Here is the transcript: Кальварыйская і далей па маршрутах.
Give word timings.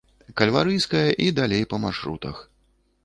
Кальварыйская 0.39 1.03
і 1.25 1.29
далей 1.41 1.63
па 1.75 1.81
маршрутах. 1.87 2.35